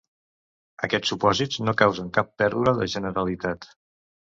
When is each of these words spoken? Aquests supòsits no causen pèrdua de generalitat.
Aquests 0.87 1.11
supòsits 1.13 1.61
no 1.67 1.75
causen 1.83 2.11
pèrdua 2.21 2.75
de 2.83 2.91
generalitat. 2.97 3.71